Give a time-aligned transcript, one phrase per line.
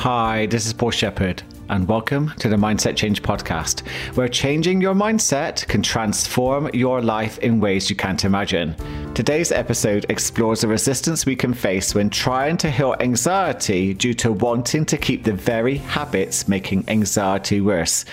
[0.00, 4.94] Hi, this is Paul Shepard, and welcome to the Mindset Change Podcast, where changing your
[4.94, 8.74] mindset can transform your life in ways you can't imagine.
[9.12, 14.32] Today's episode explores the resistance we can face when trying to heal anxiety due to
[14.32, 18.06] wanting to keep the very habits making anxiety worse.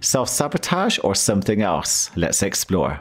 [0.00, 2.10] Self sabotage or something else?
[2.16, 3.00] Let's explore.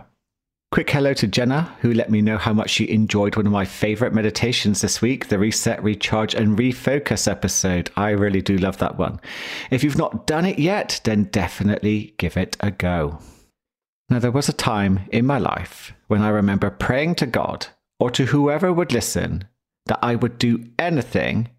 [0.74, 3.64] Quick hello to Jenna, who let me know how much she enjoyed one of my
[3.64, 7.92] favorite meditations this week, the Reset, Recharge, and Refocus episode.
[7.96, 9.22] I really do love that one.
[9.70, 13.20] If you've not done it yet, then definitely give it a go.
[14.10, 17.68] Now, there was a time in my life when I remember praying to God
[18.00, 19.44] or to whoever would listen
[19.86, 21.50] that I would do anything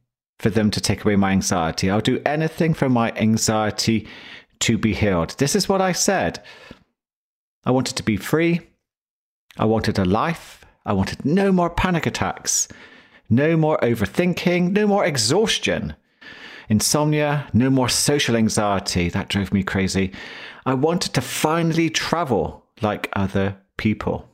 [0.41, 1.89] for them to take away my anxiety.
[1.89, 4.09] I'll do anything for my anxiety
[4.59, 5.37] to be healed.
[5.39, 6.43] This is what I said.
[7.65, 8.63] I wanted to be free.
[9.59, 10.65] I wanted a life.
[10.87, 12.69] I wanted no more panic attacks,
[13.31, 15.95] no more overthinking, no more exhaustion,
[16.69, 19.09] insomnia, no more social anxiety.
[19.09, 20.13] That drove me crazy.
[20.67, 24.29] I wanted to finally travel like other people.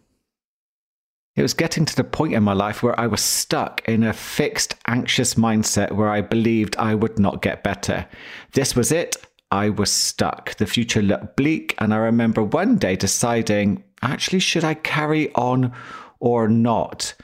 [1.36, 4.12] It was getting to the point in my life where I was stuck in a
[4.12, 8.06] fixed, anxious mindset where I believed I would not get better.
[8.52, 9.16] This was it.
[9.52, 10.56] I was stuck.
[10.56, 15.72] The future looked bleak, and I remember one day deciding actually, should I carry on
[16.18, 17.14] or not?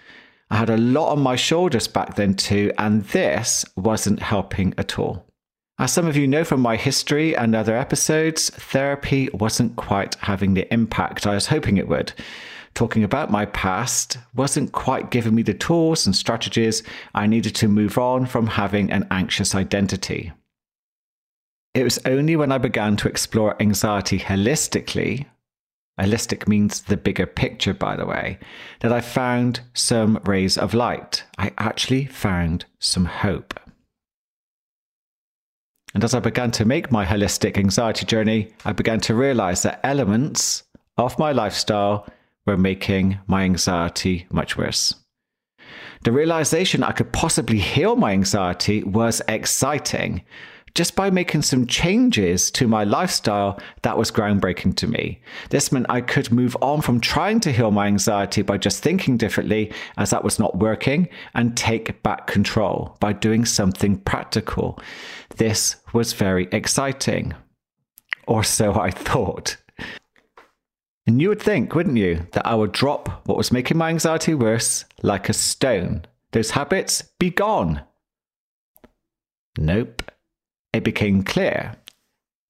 [0.51, 4.99] I had a lot on my shoulders back then, too, and this wasn't helping at
[4.99, 5.27] all.
[5.79, 10.55] As some of you know from my history and other episodes, therapy wasn't quite having
[10.55, 12.13] the impact I was hoping it would.
[12.75, 16.83] Talking about my past wasn't quite giving me the tools and strategies
[17.15, 20.33] I needed to move on from having an anxious identity.
[21.75, 25.27] It was only when I began to explore anxiety holistically
[26.01, 28.39] holistic means the bigger picture, by the way,
[28.81, 31.25] that I found some rays of light.
[31.39, 33.59] I actually found some hope.
[35.95, 39.81] And as I began to make my holistic anxiety journey, I began to realize that
[39.83, 40.65] elements
[40.99, 42.07] of my lifestyle
[42.45, 44.95] were making my anxiety much worse.
[46.05, 50.23] The realization I could possibly heal my anxiety was exciting
[50.77, 55.19] just by making some changes to my lifestyle, that was groundbreaking to me.
[55.49, 59.17] This meant I could move on from trying to heal my anxiety by just thinking
[59.17, 64.79] differently, as that was not working, and take back control by doing something practical.
[65.39, 67.33] This was very exciting.
[68.29, 69.57] Or so I thought.
[71.07, 74.35] And you would think, wouldn't you, that I would drop what was making my anxiety
[74.35, 76.05] worse like a stone.
[76.33, 77.81] Those habits be gone.
[79.57, 80.03] Nope
[80.77, 81.75] it became clear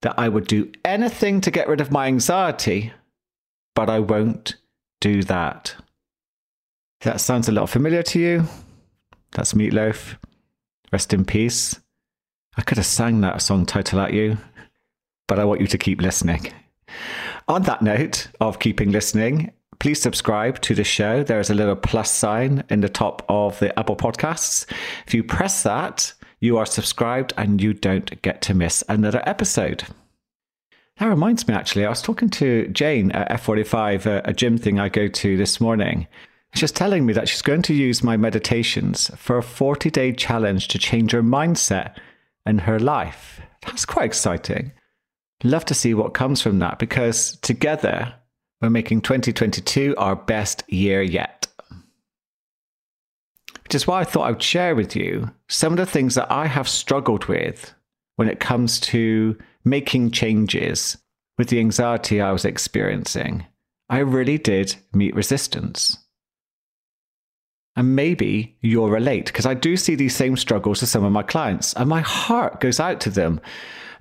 [0.02, 2.92] that I would do anything to get rid of my anxiety,
[3.74, 4.56] but I won't
[5.00, 5.74] do that.
[7.02, 8.44] That sounds a lot familiar to you.
[9.32, 10.16] That's Meatloaf.
[10.92, 11.80] Rest in peace.
[12.56, 14.38] I could have sang that song title at you,
[15.28, 16.52] but I want you to keep listening.
[17.48, 21.22] On that note of keeping listening, please subscribe to the show.
[21.22, 24.66] There is a little plus sign in the top of the Apple Podcasts.
[25.06, 29.84] If you press that, you are subscribed and you don't get to miss another episode.
[30.98, 34.88] That reminds me, actually, I was talking to Jane at F45, a, gym thing I
[34.88, 36.06] go to this morning.
[36.54, 40.68] She's telling me that she's going to use my meditations for a 40 day challenge
[40.68, 41.96] to change her mindset
[42.46, 43.40] and her life.
[43.66, 44.72] That's quite exciting.
[45.44, 48.14] Love to see what comes from that because together
[48.62, 51.35] we're making 2022 our best year yet
[53.66, 56.30] which is why I thought I would share with you some of the things that
[56.30, 57.74] I have struggled with
[58.14, 60.96] when it comes to making changes
[61.36, 63.44] with the anxiety I was experiencing.
[63.88, 65.98] I really did meet resistance.
[67.74, 71.24] And maybe you'll relate because I do see these same struggles to some of my
[71.24, 73.40] clients, and my heart goes out to them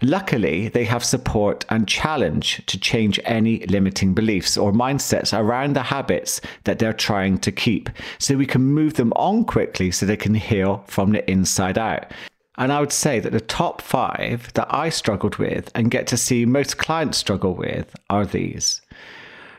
[0.01, 5.83] Luckily, they have support and challenge to change any limiting beliefs or mindsets around the
[5.83, 7.89] habits that they're trying to keep.
[8.19, 12.11] So we can move them on quickly so they can heal from the inside out.
[12.57, 16.17] And I would say that the top five that I struggled with and get to
[16.17, 18.81] see most clients struggle with are these.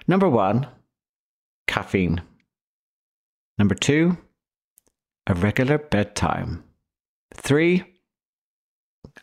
[0.09, 0.67] Number one,
[1.67, 2.23] caffeine.
[3.59, 4.17] Number two,
[5.27, 6.65] a regular bedtime.
[7.35, 7.85] Three,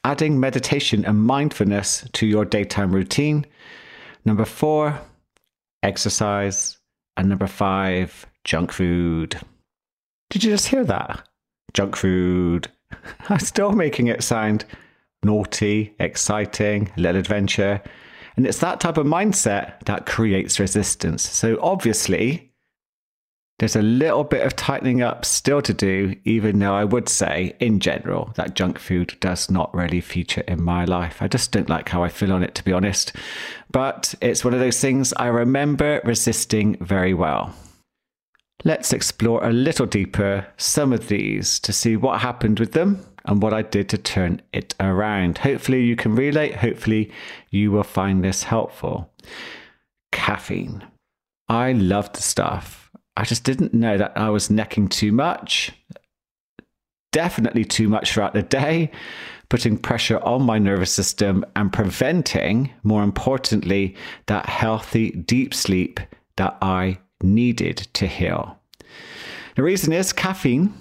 [0.03, 3.45] adding meditation and mindfulness to your daytime routine.
[4.25, 4.99] Number four,
[5.81, 6.77] exercise.
[7.15, 9.39] And number five, junk food.
[10.29, 11.27] Did you just hear that?
[11.73, 12.69] Junk food.
[13.29, 14.65] I'm still making it sound
[15.23, 17.81] naughty, exciting, a little adventure.
[18.35, 21.21] And it's that type of mindset that creates resistance.
[21.21, 22.51] So obviously,
[23.59, 27.55] There's a little bit of tightening up still to do, even though I would say,
[27.59, 31.21] in general, that junk food does not really feature in my life.
[31.21, 33.15] I just don't like how I feel on it, to be honest.
[33.71, 37.53] But it's one of those things I remember resisting very well.
[38.65, 43.41] Let's explore a little deeper some of these to see what happened with them and
[43.41, 45.37] what I did to turn it around.
[45.37, 46.55] Hopefully, you can relate.
[46.55, 47.11] Hopefully,
[47.49, 49.11] you will find this helpful.
[50.11, 50.83] Caffeine.
[51.47, 52.82] I love the stuff.
[53.15, 55.71] I just didn't know that I was necking too much.
[57.11, 58.91] Definitely too much throughout the day,
[59.49, 63.95] putting pressure on my nervous system and preventing, more importantly,
[64.25, 65.99] that healthy deep sleep
[66.37, 68.57] that I needed to heal.
[69.55, 70.73] The reason is caffeine,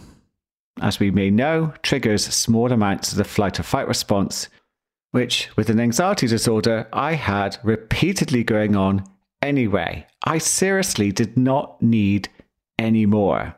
[0.81, 4.49] as we may know, triggers small amounts of the flight or fight response,
[5.11, 9.05] which, with an anxiety disorder, I had repeatedly going on
[9.43, 10.07] anyway.
[10.25, 12.29] I seriously did not need
[12.79, 13.57] any more.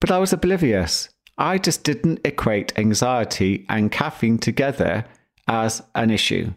[0.00, 1.08] But I was oblivious.
[1.38, 5.04] I just didn't equate anxiety and caffeine together
[5.48, 6.52] as an issue.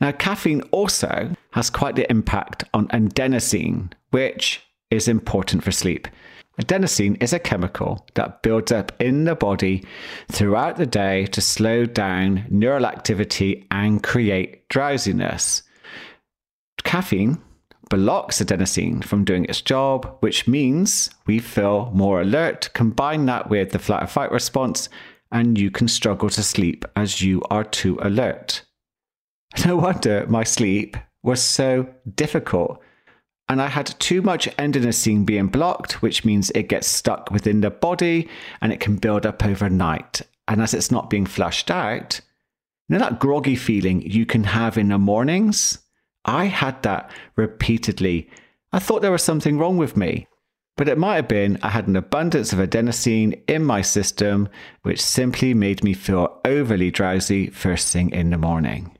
[0.00, 6.08] Now, caffeine also has quite the impact on adenosine, which is important for sleep.
[6.60, 9.84] Adenosine is a chemical that builds up in the body
[10.30, 15.62] throughout the day to slow down neural activity and create drowsiness.
[16.84, 17.38] Caffeine
[17.92, 22.70] blocks adenosine from doing its job, which means we feel more alert.
[22.72, 24.88] Combine that with the flight or fight response,
[25.30, 28.64] and you can struggle to sleep as you are too alert.
[29.66, 32.80] No wonder my sleep was so difficult.
[33.50, 37.70] And I had too much adenosine being blocked, which means it gets stuck within the
[37.70, 38.30] body
[38.62, 40.22] and it can build up overnight.
[40.48, 42.22] And as it's not being flushed out,
[42.88, 45.81] you know that groggy feeling you can have in the mornings?
[46.24, 48.30] I had that repeatedly.
[48.72, 50.26] I thought there was something wrong with me.
[50.76, 54.48] But it might have been I had an abundance of adenosine in my system,
[54.82, 58.96] which simply made me feel overly drowsy first thing in the morning.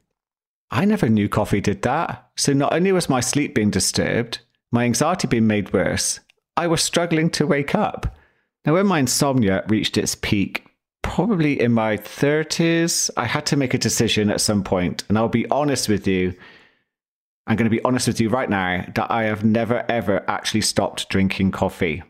[0.71, 2.31] I never knew coffee did that.
[2.37, 4.41] So not only was my sleep being disturbed,
[4.71, 6.21] my anxiety being made worse,
[6.57, 8.17] I was struggling to wake up.
[8.65, 10.65] Now, when my insomnia reached its peak,
[11.03, 15.29] probably in my 30s, I had to make a decision at some point, and I'll
[15.29, 16.35] be honest with you,
[17.47, 20.61] I'm going to be honest with you right now that I have never ever actually
[20.61, 22.03] stopped drinking coffee.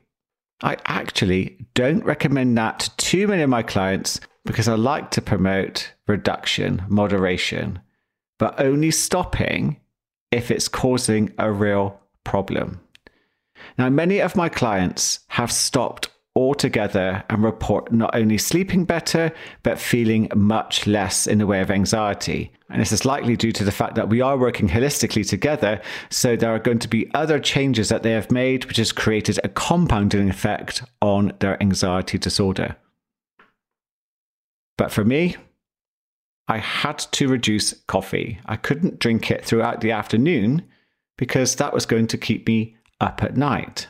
[0.62, 5.22] I actually don't recommend that to too many of my clients because I like to
[5.22, 7.80] promote reduction, moderation,
[8.38, 9.80] but only stopping
[10.30, 12.80] if it's causing a real problem.
[13.78, 19.32] Now, many of my clients have stopped altogether and report not only sleeping better,
[19.62, 22.50] but feeling much less in the way of anxiety.
[22.70, 25.80] And this is likely due to the fact that we are working holistically together.
[26.08, 29.38] So there are going to be other changes that they have made, which has created
[29.44, 32.76] a compounding effect on their anxiety disorder.
[34.78, 35.36] But for me,
[36.48, 38.40] I had to reduce coffee.
[38.46, 40.64] I couldn't drink it throughout the afternoon
[41.18, 43.86] because that was going to keep me up at night.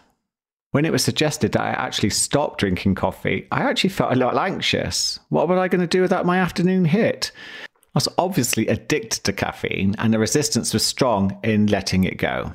[0.73, 4.41] When it was suggested that I actually stop drinking coffee, I actually felt a little
[4.41, 5.21] anxious.
[5.29, 7.31] What was I going to do without my afternoon hit?
[7.71, 12.55] I was obviously addicted to caffeine, and the resistance was strong in letting it go.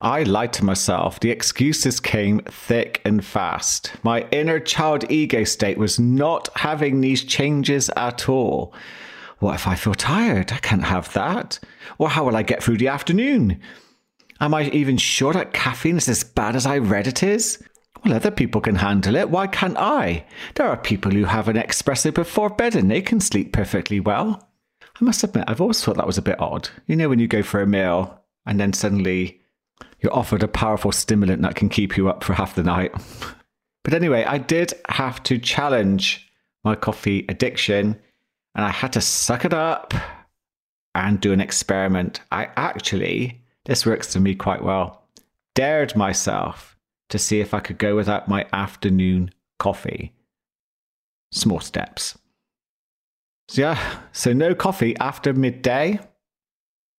[0.00, 1.20] I lied to myself.
[1.20, 3.92] The excuses came thick and fast.
[4.02, 8.74] My inner child ego state was not having these changes at all.
[9.38, 10.50] What if I feel tired?
[10.50, 11.60] I can't have that.
[11.98, 13.60] Or how will I get through the afternoon?
[14.40, 17.62] Am I even sure that caffeine is as bad as I read it is?
[18.04, 19.28] Well, other people can handle it.
[19.28, 20.24] Why can't I?
[20.54, 24.48] There are people who have an espresso before bed and they can sleep perfectly well.
[24.82, 26.70] I must admit, I've always thought that was a bit odd.
[26.86, 29.40] You know, when you go for a meal and then suddenly
[30.00, 32.92] you're offered a powerful stimulant that can keep you up for half the night.
[33.82, 36.30] But anyway, I did have to challenge
[36.64, 37.98] my coffee addiction
[38.54, 39.94] and I had to suck it up
[40.94, 42.20] and do an experiment.
[42.30, 43.39] I actually
[43.70, 45.04] this works for me quite well.
[45.54, 46.76] Dared myself
[47.08, 50.12] to see if I could go without my afternoon coffee.
[51.30, 52.18] Small steps.
[53.46, 56.00] So, yeah, so no coffee after midday.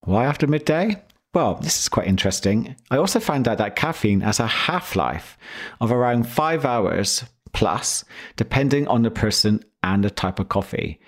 [0.05, 1.03] Why after midday?
[1.33, 2.77] Well, this is quite interesting.
[2.89, 5.37] I also found out that caffeine has a half life
[5.81, 8.05] of around five hours plus,
[8.37, 11.01] depending on the person and the type of coffee.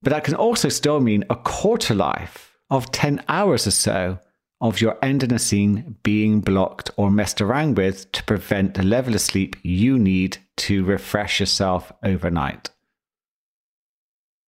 [0.00, 4.20] But that can also still mean a quarter life of 10 hours or so
[4.60, 9.56] of your adenosine being blocked or messed around with to prevent the level of sleep
[9.62, 12.70] you need to refresh yourself overnight.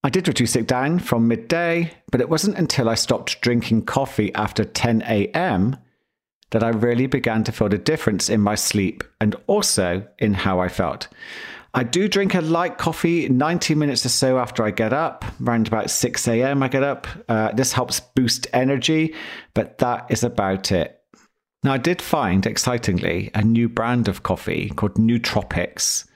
[0.03, 4.35] I did reduce it down from midday, but it wasn't until I stopped drinking coffee
[4.35, 5.77] after 10 a.m.
[6.51, 10.59] that I really began to feel the difference in my sleep and also in how
[10.59, 11.09] I felt.
[11.73, 15.25] I do drink a light coffee 90 minutes or so after I get up.
[15.45, 17.07] Around about 6 a.m., I get up.
[17.29, 19.15] Uh, this helps boost energy,
[19.55, 21.01] but that is about it.
[21.63, 26.09] Now, I did find, excitingly, a new brand of coffee called Nootropics,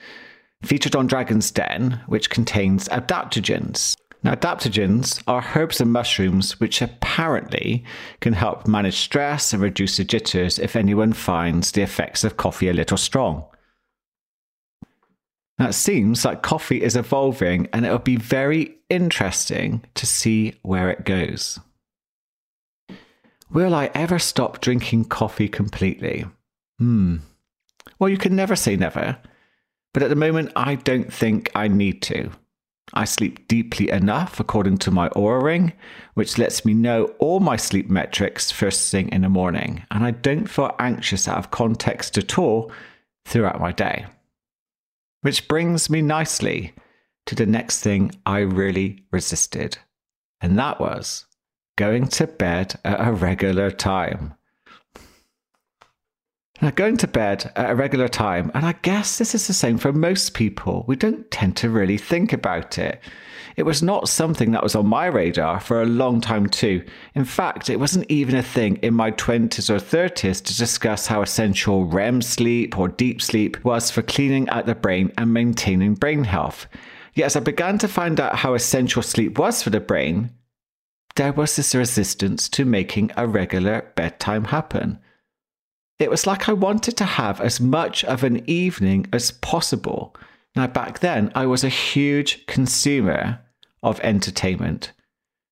[0.63, 3.95] featured on Dragon's Den, which contains adaptogens.
[4.25, 7.85] Now, adaptogens are herbs and mushrooms which apparently
[8.21, 12.69] can help manage stress and reduce the jitters if anyone finds the effects of coffee
[12.69, 13.45] a little strong.
[15.59, 20.91] Now, it seems like coffee is evolving and it'll be very interesting to see where
[20.91, 21.61] it goes.
[23.51, 26.25] Will I ever stop drinking coffee completely?
[26.79, 27.19] Hmm.
[27.99, 29.17] Well, you can never say never,
[29.93, 32.33] but at the moment, I don't think I need to.
[32.93, 35.73] I sleep deeply enough according to my Oura ring,
[36.15, 40.11] which lets me know all my sleep metrics first thing in the morning, and I
[40.11, 42.73] don't feel anxious out of context at all
[43.25, 44.07] throughout my day.
[45.25, 46.75] Which brings me nicely
[47.25, 49.79] to the next thing I really resisted,
[50.43, 51.25] and that was
[51.77, 54.35] going to bed at a regular time.
[56.63, 59.77] Now, going to bed at a regular time, and I guess this is the same
[59.77, 63.01] for most people, we don't tend to really think about it.
[63.57, 66.85] It was not something that was on my radar for a long time, too.
[67.15, 71.23] In fact, it wasn't even a thing in my 20s or 30s to discuss how
[71.23, 76.23] essential REM sleep or deep sleep was for cleaning out the brain and maintaining brain
[76.23, 76.69] health.
[77.15, 80.31] Yet, as I began to find out how essential sleep was for the brain,
[81.17, 84.99] there was this resistance to making a regular bedtime happen.
[85.99, 90.15] It was like I wanted to have as much of an evening as possible.
[90.57, 93.41] Now, back then, I was a huge consumer
[93.83, 94.93] of entertainment.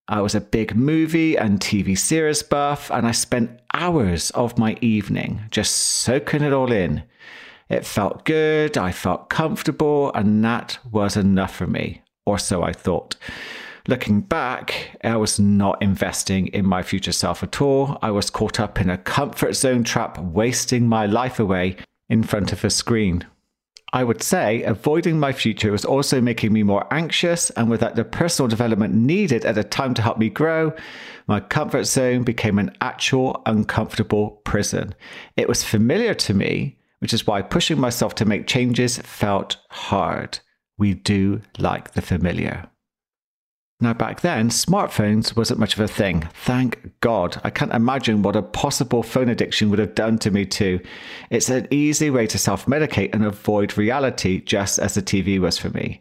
[0.09, 4.77] I was a big movie and TV series buff, and I spent hours of my
[4.81, 7.05] evening just soaking it all in.
[7.69, 12.73] It felt good, I felt comfortable, and that was enough for me, or so I
[12.73, 13.15] thought.
[13.89, 17.99] Looking back, I was not investing in my future self at all.
[18.01, 21.77] I was caught up in a comfort zone trap, wasting my life away
[22.09, 23.27] in front of a screen.
[23.93, 28.05] I would say avoiding my future was also making me more anxious, and without the
[28.05, 30.73] personal development needed at a time to help me grow,
[31.27, 34.95] my comfort zone became an actual uncomfortable prison.
[35.37, 40.39] It was familiar to me, which is why pushing myself to make changes felt hard.
[40.79, 42.69] We do like the familiar.
[43.83, 46.21] Now, back then, smartphones wasn't much of a thing.
[46.35, 47.41] Thank God.
[47.43, 50.79] I can't imagine what a possible phone addiction would have done to me, too.
[51.31, 55.59] It's an easy way to self medicate and avoid reality, just as the TV was
[55.59, 56.01] for me.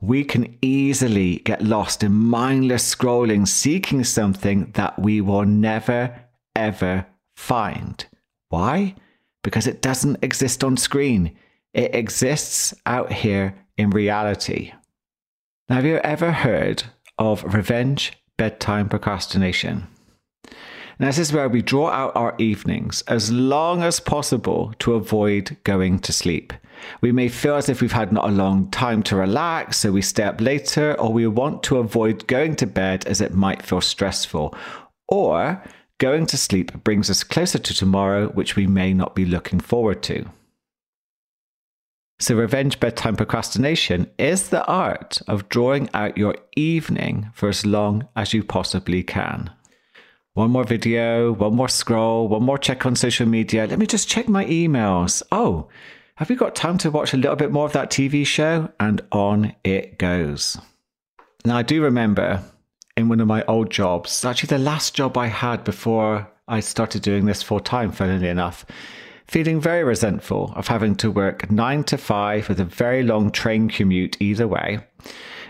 [0.00, 6.12] We can easily get lost in mindless scrolling, seeking something that we will never,
[6.56, 7.06] ever
[7.36, 8.04] find.
[8.48, 8.96] Why?
[9.44, 11.36] Because it doesn't exist on screen,
[11.74, 14.72] it exists out here in reality.
[15.68, 16.82] Now, have you ever heard
[17.20, 19.86] of revenge bedtime procrastination.
[20.98, 25.56] Now, this is where we draw out our evenings as long as possible to avoid
[25.64, 26.52] going to sleep.
[27.00, 30.02] We may feel as if we've had not a long time to relax, so we
[30.02, 33.80] stay up later, or we want to avoid going to bed as it might feel
[33.80, 34.54] stressful.
[35.08, 35.62] Or
[35.98, 40.02] going to sleep brings us closer to tomorrow, which we may not be looking forward
[40.04, 40.26] to.
[42.22, 48.06] So, revenge bedtime procrastination is the art of drawing out your evening for as long
[48.14, 49.50] as you possibly can.
[50.34, 53.66] One more video, one more scroll, one more check on social media.
[53.66, 55.22] Let me just check my emails.
[55.32, 55.70] Oh,
[56.16, 58.70] have you got time to watch a little bit more of that TV show?
[58.78, 60.58] And on it goes.
[61.46, 62.42] Now, I do remember
[62.98, 67.00] in one of my old jobs, actually the last job I had before I started
[67.00, 68.66] doing this full time, funnily enough
[69.30, 73.68] feeling very resentful of having to work nine to five with a very long train
[73.68, 74.80] commute either way.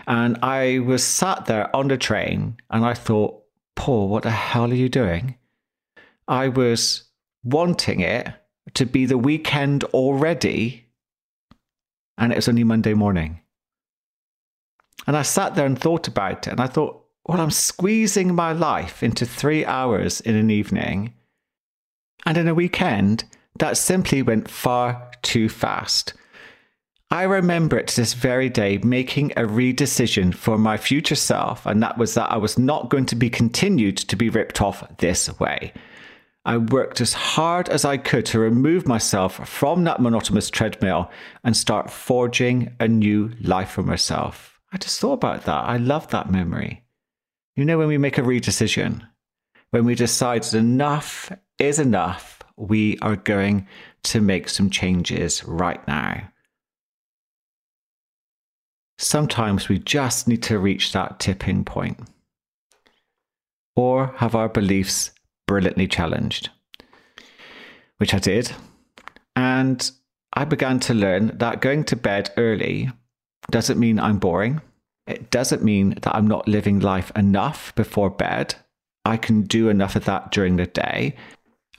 [0.05, 3.41] And I was sat there on the train and I thought,
[3.75, 5.35] Paul, what the hell are you doing?
[6.27, 7.05] I was
[7.43, 8.27] wanting it
[8.75, 10.85] to be the weekend already,
[12.19, 13.41] and it was only Monday morning.
[15.07, 18.53] And I sat there and thought about it, and I thought, well, I'm squeezing my
[18.53, 21.15] life into three hours in an evening.
[22.27, 23.23] And in a weekend,
[23.59, 26.13] that simply went far too fast.
[27.11, 31.83] I remember it to this very day making a redecision for my future self, and
[31.83, 35.37] that was that I was not going to be continued to be ripped off this
[35.37, 35.73] way.
[36.45, 41.11] I worked as hard as I could to remove myself from that monotonous treadmill
[41.43, 44.59] and start forging a new life for myself.
[44.71, 45.65] I just thought about that.
[45.65, 46.83] I love that memory.
[47.55, 49.05] You know, when we make a redecision,
[49.71, 53.67] when we decide that enough is enough, we are going
[54.03, 56.29] to make some changes right now.
[58.97, 61.99] Sometimes we just need to reach that tipping point
[63.75, 65.11] or have our beliefs
[65.47, 66.49] brilliantly challenged,
[67.97, 68.51] which I did.
[69.35, 69.89] And
[70.33, 72.91] I began to learn that going to bed early
[73.49, 74.61] doesn't mean I'm boring.
[75.07, 78.55] It doesn't mean that I'm not living life enough before bed.
[79.03, 81.15] I can do enough of that during the day.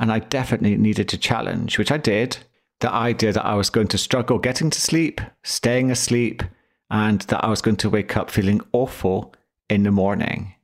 [0.03, 2.39] And I definitely needed to challenge, which I did.
[2.81, 6.43] The idea that I was going to struggle getting to sleep, staying asleep,
[6.91, 9.33] and that I was going to wake up feeling awful
[9.71, 10.57] in the morning.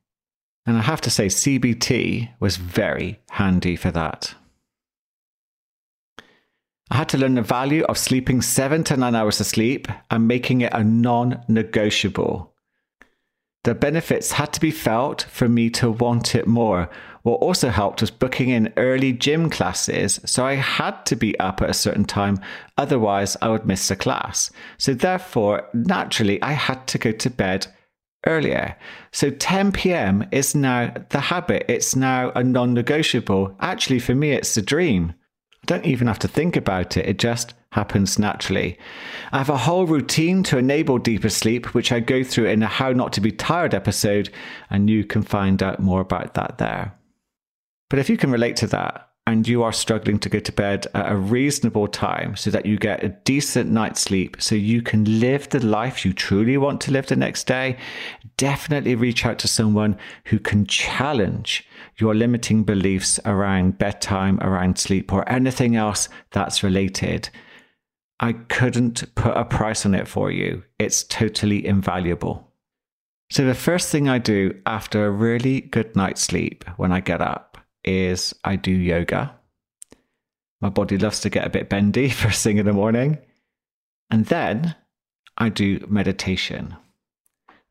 [0.66, 4.34] And I have to say, CBT was very handy for that.
[6.90, 10.26] I had to learn the value of sleeping seven to nine hours of sleep and
[10.26, 12.52] making it a non negotiable.
[13.68, 16.88] The benefits had to be felt for me to want it more.
[17.22, 21.60] What also helped was booking in early gym classes, so I had to be up
[21.60, 22.40] at a certain time,
[22.78, 24.50] otherwise, I would miss a class.
[24.78, 27.66] So, therefore, naturally, I had to go to bed
[28.26, 28.74] earlier.
[29.12, 30.26] So 10 p.m.
[30.32, 33.54] is now the habit, it's now a non negotiable.
[33.60, 35.12] Actually, for me, it's a dream
[35.66, 38.78] don't even have to think about it, it just happens naturally.
[39.32, 42.66] I have a whole routine to enable deeper sleep, which I go through in a
[42.66, 44.30] How Not to Be Tired episode,
[44.70, 46.94] and you can find out more about that there.
[47.90, 50.86] But if you can relate to that, and you are struggling to go to bed
[50.94, 55.20] at a reasonable time so that you get a decent night's sleep so you can
[55.20, 57.76] live the life you truly want to live the next day,
[58.38, 61.67] definitely reach out to someone who can challenge
[62.00, 67.28] your limiting beliefs around bedtime, around sleep, or anything else that's related.
[68.20, 70.64] I couldn't put a price on it for you.
[70.78, 72.52] It's totally invaluable.
[73.30, 77.20] So, the first thing I do after a really good night's sleep when I get
[77.20, 79.34] up is I do yoga.
[80.60, 83.18] My body loves to get a bit bendy first thing in the morning.
[84.10, 84.74] And then
[85.36, 86.76] I do meditation.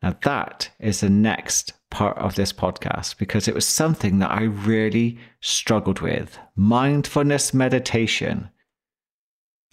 [0.01, 4.43] Now, that is the next part of this podcast because it was something that I
[4.43, 8.49] really struggled with mindfulness meditation.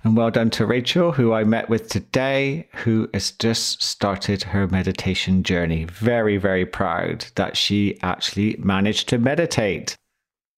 [0.02, 4.66] And well done to Rachel, who I met with today, who has just started her
[4.66, 5.84] meditation journey.
[5.84, 9.96] Very, very proud that she actually managed to meditate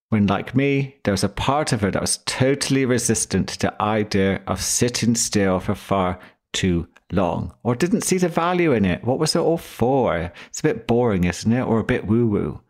[0.09, 3.83] when, like me, there was a part of her that was totally resistant to the
[3.83, 6.18] idea of sitting still for far
[6.52, 9.05] too long, or didn't see the value in it.
[9.05, 10.33] What was it all for?
[10.49, 11.62] It's a bit boring, isn't it?
[11.62, 12.61] Or a bit woo woo.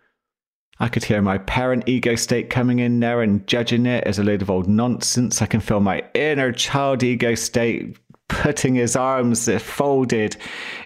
[0.79, 4.25] I could hear my parent ego state coming in there and judging it as a
[4.25, 5.41] load of old nonsense.
[5.41, 7.97] I can feel my inner child ego state
[8.29, 10.37] putting his arms folded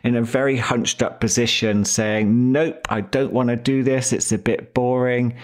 [0.04, 4.12] in a very hunched up position, saying, Nope, I don't want to do this.
[4.12, 5.34] It's a bit boring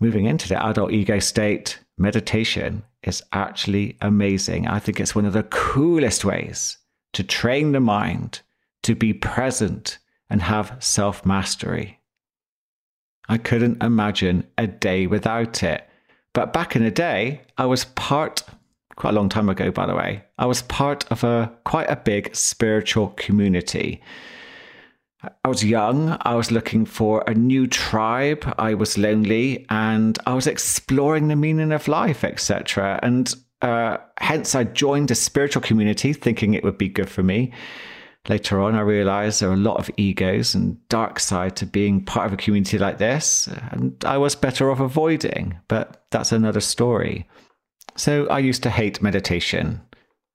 [0.00, 4.66] moving into the adult ego state, meditation is actually amazing.
[4.66, 6.77] I think it's one of the coolest ways
[7.12, 8.40] to train the mind
[8.82, 9.98] to be present
[10.30, 11.98] and have self mastery.
[13.28, 15.88] I couldn't imagine a day without it.
[16.32, 18.42] But back in the day, I was part,
[18.96, 21.96] quite a long time ago, by the way, I was part of a quite a
[21.96, 24.02] big spiritual community.
[25.44, 30.34] I was young, I was looking for a new tribe, I was lonely, and I
[30.34, 33.00] was exploring the meaning of life, etc.
[33.02, 37.52] And uh, hence, I joined a spiritual community thinking it would be good for me.
[38.28, 42.04] Later on, I realized there are a lot of egos and dark side to being
[42.04, 46.60] part of a community like this, and I was better off avoiding, but that's another
[46.60, 47.26] story.
[47.96, 49.80] So I used to hate meditation.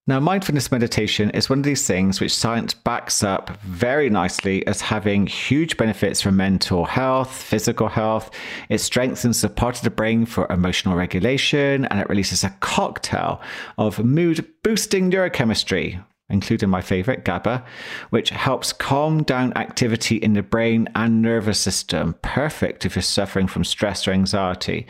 [0.05, 4.81] Now, mindfulness meditation is one of these things which science backs up very nicely as
[4.81, 8.29] having huge benefits for mental health, physical health.
[8.67, 13.39] It strengthens the part of the brain for emotional regulation and it releases a cocktail
[13.77, 17.63] of mood boosting neurochemistry, including my favorite, GABA,
[18.09, 22.13] which helps calm down activity in the brain and nervous system.
[22.21, 24.85] Perfect if you're suffering from stress or anxiety.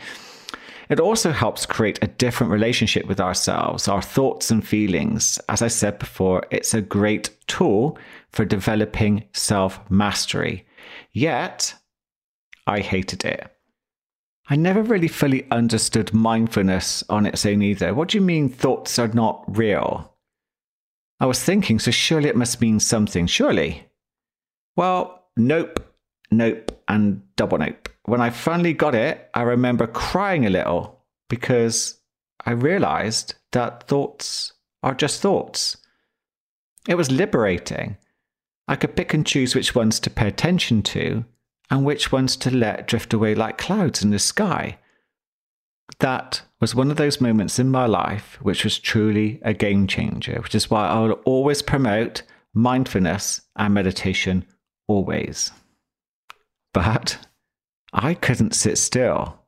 [0.88, 5.38] It also helps create a different relationship with ourselves, our thoughts and feelings.
[5.48, 7.98] As I said before, it's a great tool
[8.30, 10.66] for developing self mastery.
[11.12, 11.74] Yet,
[12.66, 13.50] I hated it.
[14.48, 17.94] I never really fully understood mindfulness on its own either.
[17.94, 20.14] What do you mean thoughts are not real?
[21.18, 23.88] I was thinking, so surely it must mean something, surely.
[24.76, 25.80] Well, nope,
[26.30, 32.00] nope, and double nope when I finally got it, I remember crying a little because
[32.44, 35.78] I realized that thoughts are just thoughts.
[36.86, 37.96] It was liberating.
[38.68, 41.24] I could pick and choose which ones to pay attention to
[41.70, 44.78] and which ones to let drift away like clouds in the sky.
[46.00, 50.40] That was one of those moments in my life which was truly a game changer,
[50.42, 54.44] which is why I will always promote mindfulness and meditation
[54.88, 55.50] always.
[56.74, 57.18] But
[57.94, 59.38] I couldn't sit still.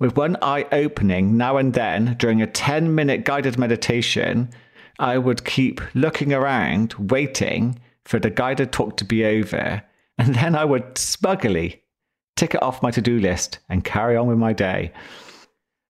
[0.00, 4.50] With one eye opening now and then during a 10 minute guided meditation,
[4.98, 9.82] I would keep looking around, waiting for the guided talk to be over,
[10.18, 11.82] and then I would smugly
[12.36, 14.92] tick it off my to do list and carry on with my day.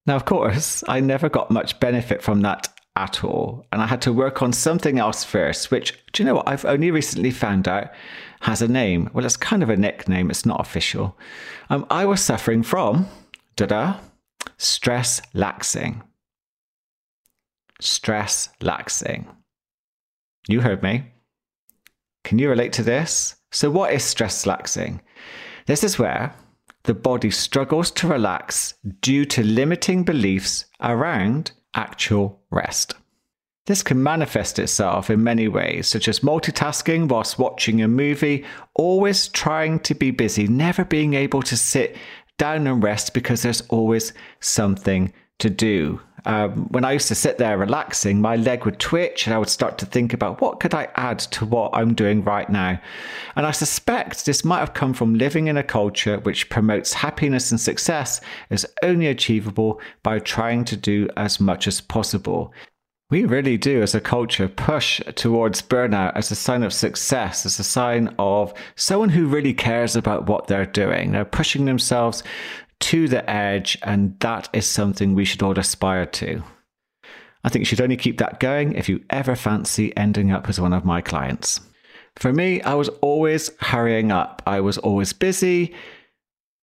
[0.07, 4.03] Now, of course, I never got much benefit from that at all, and I had
[4.03, 7.69] to work on something else first, which, do you know what, I've only recently found
[7.69, 7.91] out
[8.41, 9.11] has a name.
[9.13, 11.17] Well, it's kind of a nickname, it's not official.
[11.71, 13.07] Um, I was suffering from,
[13.57, 13.97] da da,
[14.59, 16.03] stress laxing.
[17.81, 19.27] Stress laxing.
[20.49, 21.13] You heard me.
[22.25, 23.37] Can you relate to this?
[23.53, 25.01] So, what is stress laxing?
[25.67, 26.35] This is where
[26.85, 32.95] the body struggles to relax due to limiting beliefs around actual rest.
[33.67, 39.27] This can manifest itself in many ways, such as multitasking whilst watching a movie, always
[39.27, 41.97] trying to be busy, never being able to sit
[42.39, 46.01] down and rest because there's always something to do.
[46.27, 49.49] Um, when I used to sit there relaxing, my leg would twitch and I would
[49.49, 52.81] start to think about what could I add to what I'm doing right now.
[53.35, 57.51] And I suspect this might have come from living in a culture which promotes happiness
[57.51, 62.53] and success is only achievable by trying to do as much as possible.
[63.09, 67.61] We really do, as a culture, push towards burnout as a sign of success, as
[67.61, 71.13] a sign of someone who really cares about what they're doing.
[71.13, 72.25] They're pushing themselves
[72.81, 76.43] to the edge, and that is something we should all aspire to.
[77.45, 80.61] I think you should only keep that going if you ever fancy ending up as
[80.61, 81.61] one of my clients.
[82.17, 84.43] For me, I was always hurrying up.
[84.47, 85.75] I was always busy,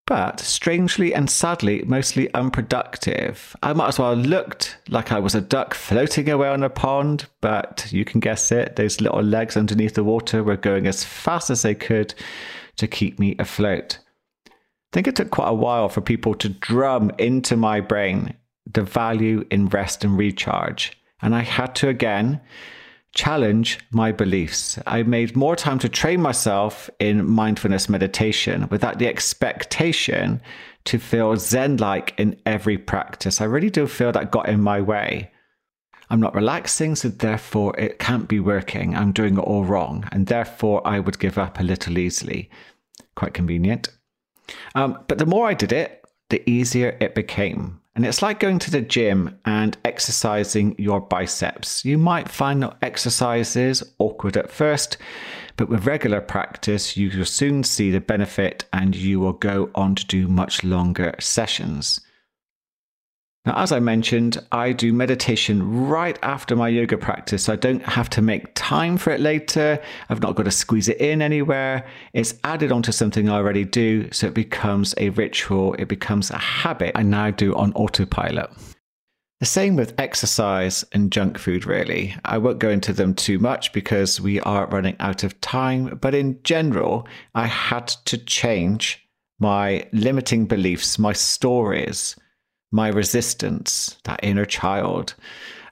[0.06, 3.56] but strangely and sadly, mostly unproductive.
[3.64, 6.70] I might as well have looked like I was a duck floating away on a
[6.70, 8.76] pond, but you can guess it.
[8.76, 12.14] Those little legs underneath the water were going as fast as they could
[12.78, 14.00] to keep me afloat.
[14.48, 14.52] I
[14.92, 18.36] think it took quite a while for people to drum into my brain
[18.72, 20.98] the value in rest and recharge.
[21.22, 22.42] And I had to again
[23.14, 24.80] challenge my beliefs.
[24.88, 30.42] I made more time to train myself in mindfulness meditation without the expectation
[30.86, 33.40] to feel Zen like in every practice.
[33.40, 35.32] I really do feel that got in my way.
[36.10, 38.96] I'm not relaxing, so therefore it can't be working.
[38.96, 42.50] I'm doing it all wrong, and therefore I would give up a little easily.
[43.16, 43.90] Quite convenient.
[44.76, 47.80] Um, but the more I did it, the easier it became.
[47.96, 51.86] And it's like going to the gym and exercising your biceps.
[51.86, 54.98] You might find the exercises awkward at first,
[55.58, 59.94] but with regular practice, you will soon see the benefit and you will go on
[59.96, 62.02] to do much longer sessions.
[63.46, 67.44] Now, as I mentioned, I do meditation right after my yoga practice.
[67.44, 69.82] So I don't have to make time for it later.
[70.08, 71.86] I've not got to squeeze it in anywhere.
[72.14, 74.10] It's added onto something I already do.
[74.14, 78.50] So it becomes a ritual, it becomes a habit I now do on autopilot.
[79.42, 82.16] The same with exercise and junk food, really.
[82.24, 85.98] I won't go into them too much because we are running out of time.
[85.98, 89.06] But in general, I had to change
[89.40, 92.16] my limiting beliefs, my stories
[92.74, 95.14] my resistance, that inner child,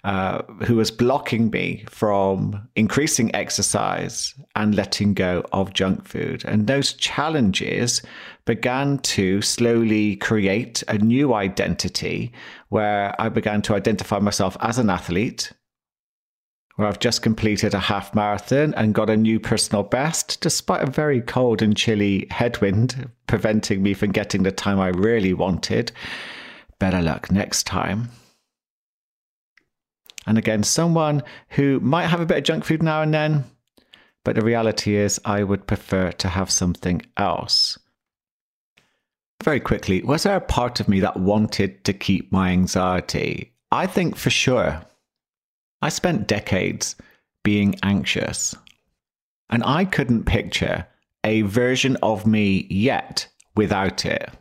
[0.03, 6.45] uh, who was blocking me from increasing exercise and letting go of junk food.
[6.45, 8.03] And those challenges
[8.45, 12.31] began to slowly create a new identity
[12.69, 15.51] where I began to identify myself as an athlete.
[16.75, 20.89] Where I've just completed a half marathon and got a new personal best, despite a
[20.89, 25.91] very cold and chilly headwind preventing me from getting the time I really wanted
[26.81, 28.09] better luck next time.
[30.25, 33.43] And again, someone who might have a bit of junk food now and then,
[34.25, 37.77] but the reality is, I would prefer to have something else.
[39.43, 43.53] Very quickly, was there a part of me that wanted to keep my anxiety?
[43.71, 44.81] I think for sure.
[45.83, 46.95] I spent decades
[47.43, 48.55] being anxious,
[49.51, 50.87] and I couldn't picture
[51.23, 54.31] a version of me yet without it.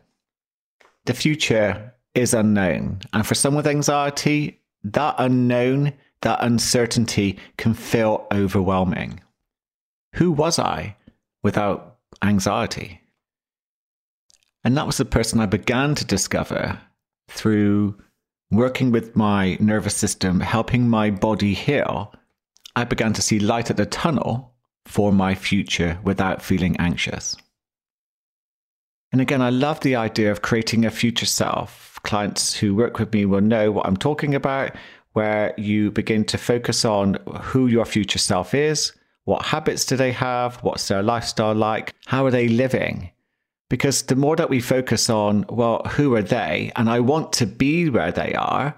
[1.04, 3.00] The future is unknown.
[3.12, 5.92] And for some with anxiety, that unknown,
[6.22, 9.20] that uncertainty can feel overwhelming.
[10.14, 10.96] Who was I
[11.42, 13.00] without anxiety?
[14.64, 16.80] And that was the person I began to discover
[17.28, 17.96] through
[18.50, 22.12] working with my nervous system, helping my body heal.
[22.76, 24.52] I began to see light at the tunnel
[24.86, 27.36] for my future without feeling anxious.
[29.12, 31.98] And again, I love the idea of creating a future self.
[32.04, 34.74] Clients who work with me will know what I'm talking about,
[35.12, 38.92] where you begin to focus on who your future self is,
[39.24, 43.10] what habits do they have, what's their lifestyle like, how are they living?
[43.68, 46.72] Because the more that we focus on, well, who are they?
[46.76, 48.74] And I want to be where they are,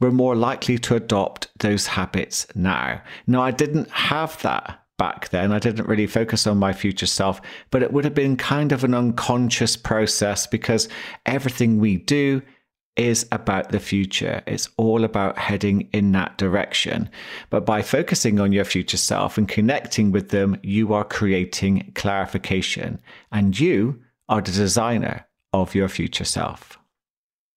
[0.00, 3.02] we're more likely to adopt those habits now.
[3.26, 5.52] Now, I didn't have that back then.
[5.52, 8.84] I didn't really focus on my future self, but it would have been kind of
[8.84, 10.88] an unconscious process because
[11.24, 12.42] everything we do
[12.96, 14.42] is about the future.
[14.46, 17.08] It's all about heading in that direction.
[17.48, 23.00] But by focusing on your future self and connecting with them, you are creating clarification
[23.30, 26.76] and you are the designer of your future self.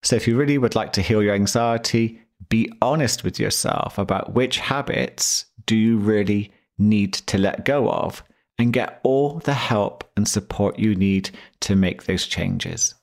[0.04, 4.34] So if you really would like to heal your anxiety, be honest with yourself about
[4.34, 6.52] which habits do you really
[6.82, 8.24] need to let go of
[8.58, 11.30] and get all the help and support you need
[11.62, 12.96] to make those changes.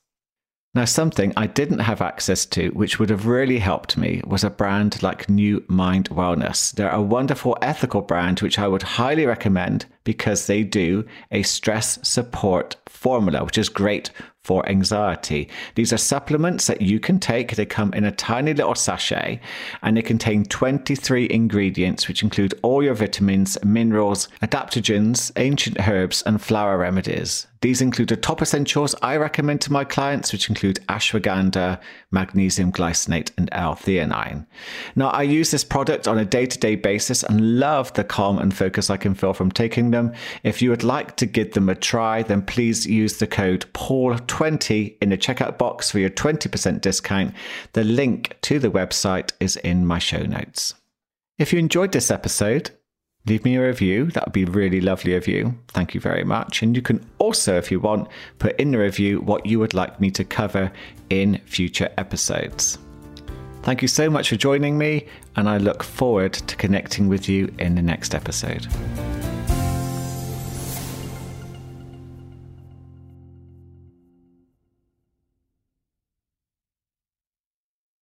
[0.75, 4.51] Now, something I didn't have access to, which would have really helped me, was a
[4.51, 6.71] brand like New Mind Wellness.
[6.71, 11.99] They're a wonderful ethical brand, which I would highly recommend because they do a stress
[12.01, 14.09] support formula, which is great
[14.43, 15.47] for anxiety.
[15.75, 17.55] These are supplements that you can take.
[17.55, 19.39] They come in a tiny little sachet
[19.83, 26.41] and they contain 23 ingredients, which include all your vitamins, minerals, adaptogens, ancient herbs, and
[26.41, 27.45] flower remedies.
[27.61, 33.31] These include the top essentials I recommend to my clients, which include ashwagandha, magnesium glycinate,
[33.37, 34.47] and L-theanine.
[34.95, 38.89] Now, I use this product on a day-to-day basis and love the calm and focus
[38.89, 39.98] I can feel from taking them.
[40.43, 44.97] If you would like to give them a try, then please use the code PAUL20
[45.01, 47.33] in the checkout box for your 20% discount.
[47.73, 50.73] The link to the website is in my show notes.
[51.37, 52.71] If you enjoyed this episode,
[53.25, 54.07] leave me a review.
[54.11, 55.55] That would be really lovely of you.
[55.69, 56.61] Thank you very much.
[56.61, 58.09] And you can also, if you want,
[58.39, 60.71] put in the review what you would like me to cover
[61.09, 62.77] in future episodes.
[63.61, 67.53] Thank you so much for joining me, and I look forward to connecting with you
[67.59, 68.67] in the next episode.